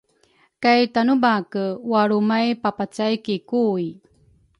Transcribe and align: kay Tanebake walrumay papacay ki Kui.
kay 0.63 0.81
Tanebake 0.93 1.65
walrumay 1.91 2.47
papacay 2.63 3.13
ki 3.25 3.35
Kui. 3.49 3.85